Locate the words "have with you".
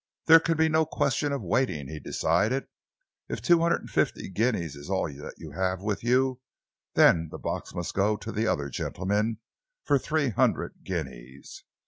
5.51-6.41